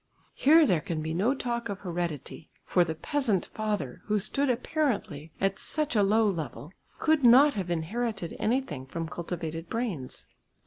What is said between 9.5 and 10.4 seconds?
brains.